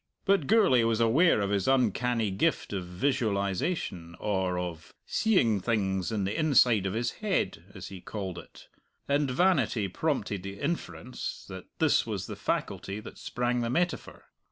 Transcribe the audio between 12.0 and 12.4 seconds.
was the